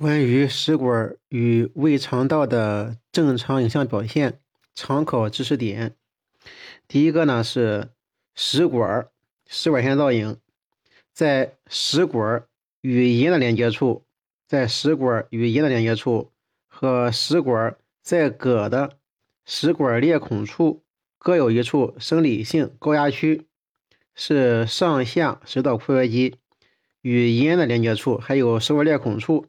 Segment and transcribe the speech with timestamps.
[0.00, 4.40] 关于食管与胃肠道的正常影像表现，
[4.74, 5.94] 常考知识点。
[6.88, 7.90] 第一个呢是
[8.34, 9.08] 食管
[9.46, 10.38] 食管线造影，
[11.12, 12.46] 在食管
[12.80, 14.06] 与咽的连接处，
[14.48, 16.32] 在食管与咽的连接处
[16.66, 18.96] 和食管在膈的
[19.44, 20.82] 食管裂孔处
[21.18, 23.46] 各有一处生理性高压区，
[24.14, 26.36] 是上下食道括约肌
[27.02, 29.44] 与咽的连接处，还有食管裂孔处。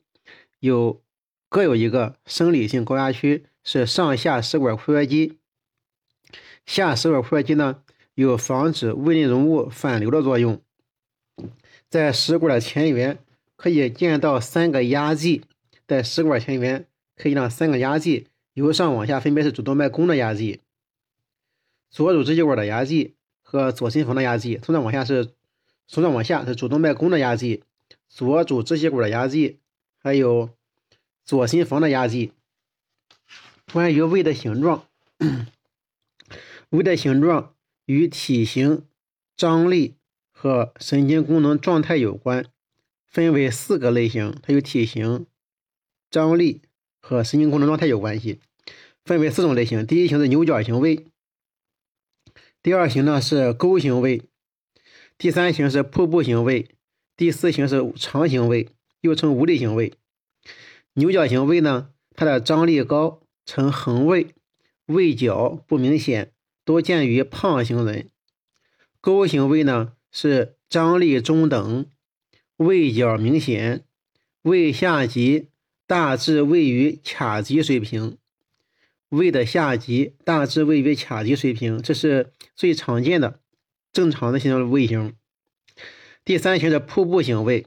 [0.61, 1.01] 有
[1.49, 5.39] 各有一个生理性高压区，是上下食管括约肌。
[6.67, 7.81] 下食管括约肌呢，
[8.13, 10.61] 有防止胃内容物反流的作用。
[11.89, 13.17] 在食管的前缘
[13.55, 15.41] 可以见到三个压迹，
[15.87, 16.85] 在食管前缘
[17.15, 20.61] 可以让三个压迹由上往下分别是主动脉弓的压迹、
[21.89, 24.59] 左主支气管的压迹和左心房的压迹。
[24.61, 25.33] 从上往下是
[25.87, 27.63] 从上往下是主动脉弓的压迹、
[28.07, 29.57] 左主支气管的压迹。
[30.03, 30.49] 还有
[31.23, 32.33] 左心房的压迹。
[33.71, 34.87] 关于胃的形状，
[36.69, 38.85] 胃的形状与体型、
[39.37, 39.95] 张力
[40.31, 42.45] 和神经功能状态有关，
[43.05, 44.35] 分为四个类型。
[44.41, 45.25] 它与体型、
[46.09, 46.61] 张力
[46.99, 48.39] 和神经功能状态有关系，
[49.05, 49.85] 分为四种类型。
[49.85, 51.05] 第一型是牛角型胃，
[52.61, 54.23] 第二型呢是钩形胃，
[55.17, 56.67] 第三型是瀑布型胃，
[57.15, 58.67] 第四型是长形胃。
[59.01, 59.93] 又称无力型胃，
[60.93, 64.27] 牛角型胃呢，它的张力高，呈横位，
[64.85, 66.31] 胃角不明显，
[66.63, 68.09] 多见于胖型人。
[68.99, 71.87] 钩形胃呢是张力中等，
[72.57, 73.83] 胃角明显，
[74.43, 75.49] 胃下极
[75.87, 78.17] 大致位于髂棘水平。
[79.09, 83.41] 胃的下极大致位于髂棘水平，这是最常见的
[83.91, 85.15] 正常的形状的胃型。
[86.23, 87.65] 第三型是瀑布型胃。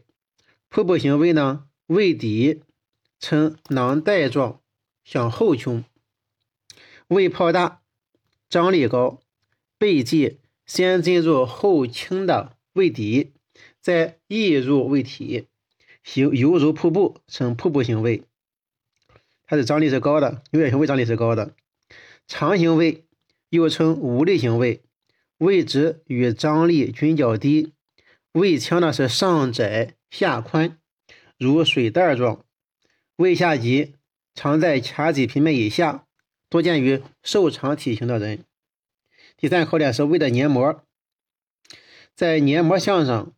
[0.74, 2.64] 瀑布型胃呢，胃底
[3.20, 4.60] 呈囊袋状，
[5.04, 5.84] 向后倾，
[7.06, 7.80] 胃泡大，
[8.48, 9.20] 张力高，
[9.78, 13.34] 背际先进入后倾的胃底，
[13.80, 15.46] 再溢入胃体，
[16.02, 18.24] 形犹如瀑布，称瀑布型胃。
[19.46, 21.54] 它的张力是高的，牛角型胃张力是高的。
[22.26, 23.04] 长形胃
[23.48, 24.82] 又称无力型胃，
[25.38, 27.73] 胃质与张力均较低，
[28.34, 29.94] 胃腔呢是上窄。
[30.10, 30.78] 下宽，
[31.38, 32.44] 如水袋状，
[33.16, 33.96] 胃下极
[34.32, 36.06] 常在髂脊平面以下，
[36.48, 38.44] 多见于瘦长体型的人。
[39.36, 40.84] 第三考点是胃的黏膜，
[42.14, 43.32] 在黏膜相上，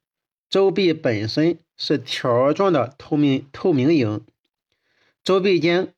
[0.50, 4.26] 周壁本身是条状的透明透明影，
[5.24, 5.94] 周壁间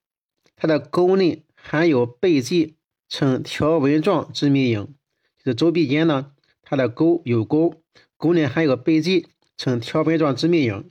[0.54, 2.76] 它的沟内含有背剂
[3.09, 4.94] 呈条纹状致密影，
[5.38, 6.32] 就是周壁间呢，
[6.62, 7.82] 它的沟有沟，
[8.18, 9.28] 沟内还有背迹。
[9.60, 10.88] 呈条纹状致密影，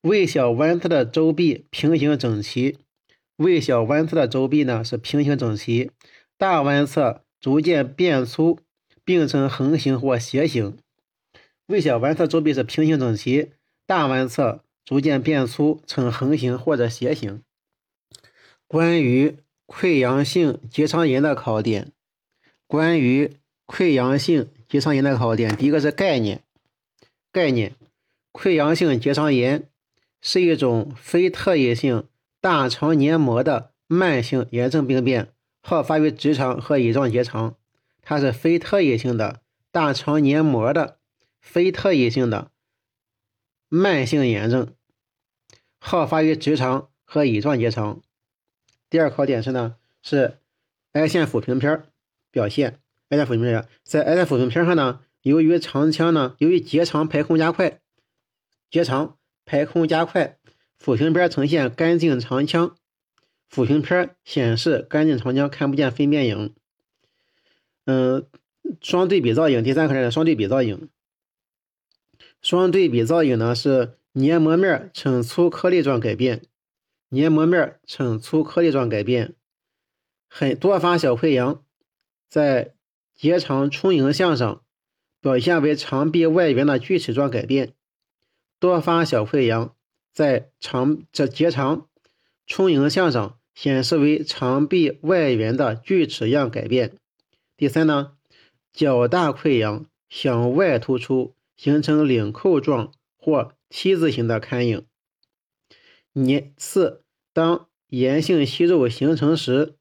[0.00, 2.78] 胃小弯侧的周壁平行整齐，
[3.36, 5.92] 胃小弯侧的周壁呢是平行整齐，
[6.36, 8.58] 大弯侧逐渐变粗，
[9.04, 10.76] 并呈横形或斜形。
[11.66, 13.52] 胃小弯侧周壁是平行整齐，
[13.86, 17.42] 大弯侧逐渐变粗，呈横形或者斜形。
[18.66, 19.36] 关于
[19.68, 21.92] 溃疡性结肠炎的考点，
[22.66, 23.36] 关于
[23.68, 26.42] 溃疡性结肠炎的考点，第一个是概念，
[27.32, 27.74] 概念。
[28.32, 29.68] 溃疡性结肠炎
[30.20, 32.06] 是一种非特异性
[32.40, 35.28] 大肠黏膜的慢性炎症病变，
[35.62, 37.56] 好发于直肠和乙状结肠。
[38.02, 40.98] 它是非特异性的大肠黏膜的
[41.40, 42.50] 非特异性的
[43.68, 44.74] 慢性炎症，
[45.78, 48.00] 好发于直肠和乙状结肠。
[48.88, 50.38] 第二考点是呢，是
[50.92, 51.84] 癌线抚平片
[52.30, 52.80] 表现。
[53.10, 57.80] 癌线抚平片在癌线抚平片上呢，由于肠腔呢，由于结肠排空加快。
[58.70, 60.38] 结肠排空加快，
[60.78, 62.76] 腹平片呈现干净肠腔，
[63.48, 66.54] 腹平片显示干净肠腔，看不见粪便影。
[67.84, 68.26] 嗯，
[68.80, 70.88] 双对比造影，第三个是双对比造影。
[72.40, 76.42] 双对比造影呢是黏膜面呈粗颗粒状改变，
[77.08, 79.34] 黏膜面呈粗颗粒状改变，
[80.28, 81.64] 很多发小溃疡
[82.28, 82.74] 在
[83.14, 84.62] 结肠充盈相上
[85.20, 87.74] 表现为肠壁外缘的锯齿状改变。
[88.58, 89.74] 多发小溃疡
[90.12, 91.88] 在肠这结肠
[92.46, 96.96] 充盈相上显示为肠壁外缘的锯齿样改变。
[97.56, 98.12] 第三呢，
[98.72, 104.86] 较大溃疡向外突出，形成领扣状或 T 字形的龛影。
[106.12, 109.76] 黏四，当炎性息肉形成时，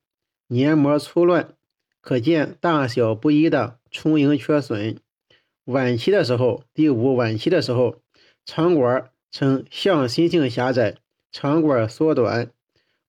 [0.47, 1.55] 黏膜粗乱，
[2.01, 4.99] 可见大小不一的充盈缺损。
[5.71, 8.01] 晚期的时候，第五晚期的时候。
[8.45, 10.97] 肠管呈向心性狭窄，
[11.31, 12.51] 肠管缩短，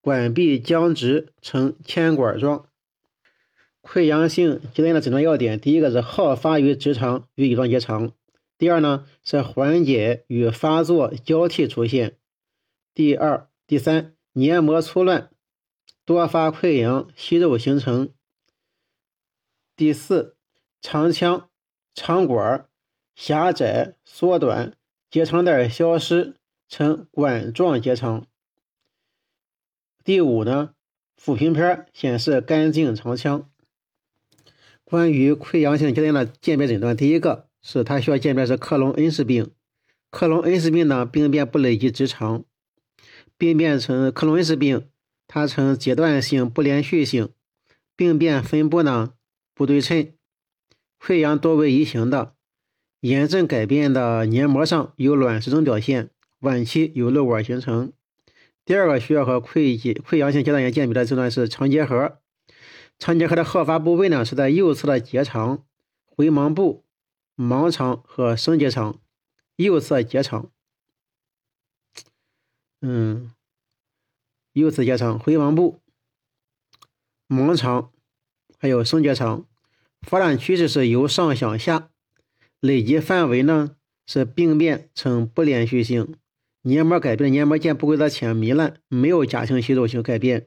[0.02, 2.68] 管壁僵直，呈铅管状。
[3.80, 8.12] 溃疡性结肠的诊断要点，第一个是好发于直肠与乙状结肠，
[8.58, 12.18] 第二呢是缓解与发作交替出现，
[12.92, 15.30] 第二、第三黏膜粗乱，
[16.04, 18.12] 多发溃疡，息肉形成，
[19.74, 20.36] 第四
[20.82, 21.48] 肠腔、
[21.94, 22.66] 肠管
[23.14, 24.74] 狭窄缩短，
[25.10, 26.36] 结肠带消失，
[26.68, 28.26] 呈管状结肠。
[30.02, 30.74] 第五呢，
[31.16, 33.50] 腹平片显示干净肠腔。
[34.82, 39.52] 关于溃疡性结肠的鉴别诊断，第一个是它需要鉴别是克隆恩氏病。
[40.10, 42.44] 克隆恩氏病呢，病变不累及直肠，
[43.36, 44.88] 病变呈克隆恩氏病，
[45.28, 47.28] 它呈阶段性不连续性，
[47.94, 49.14] 病变分布呢
[49.54, 50.12] 不对称，
[51.00, 52.34] 溃疡多为移行的，
[53.00, 56.10] 炎症改变的黏膜上有卵石征表现，
[56.40, 57.92] 晚期有瘘管形成。
[58.64, 62.18] 第二个需要和溃结溃疡性结肠炎鉴别的诊断是肠结核。
[62.98, 65.64] 肠结核的好发部位呢是在右侧的结肠、
[66.04, 66.84] 回盲部、
[67.34, 69.00] 盲肠和升结肠。
[69.56, 70.50] 右侧结肠，
[72.80, 73.30] 嗯，
[74.54, 75.80] 右侧结肠、回盲部、
[77.28, 77.92] 盲肠
[78.58, 79.46] 还有升结肠。
[80.02, 81.90] 发展趋势是由上向下，
[82.60, 83.76] 累积范围呢
[84.06, 86.14] 是病变呈不连续性，
[86.62, 90.46] 黏膜改变，黏膜间不规则浅糜烂，没有假性息肉性改变。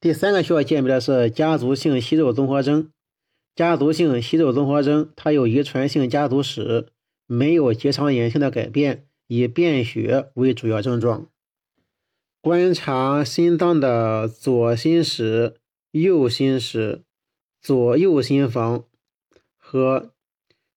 [0.00, 2.90] 第三个需要鉴别的是家族性息肉综合征。
[3.54, 6.88] 家族性息肉综合征，它有遗传性家族史，
[7.26, 11.28] 没有结肠炎性的改变，以便血为主要症状。
[12.40, 15.54] 观察心脏的左心室、
[15.92, 17.04] 右心室、
[17.64, 18.84] 左右心房
[19.56, 20.12] 和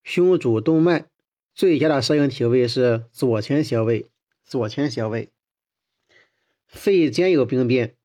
[0.04, 1.08] 胸主动脉，
[1.54, 4.10] 最佳的摄影体位是左前斜位。
[4.46, 5.30] 左前斜位。
[6.66, 7.98] 肺间有病变。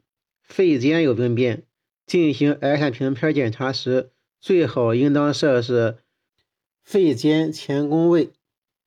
[0.42, 1.62] 肺间有病变，
[2.06, 5.98] 进行 X 线平片检查时，最好应当设是
[6.82, 8.32] 肺间前弓位，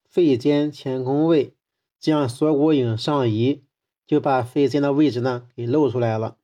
[0.09, 1.53] 肺间前弓位，
[1.97, 3.63] 将锁骨影上移，
[4.05, 6.35] 就把肺间的位置呢给露出来了。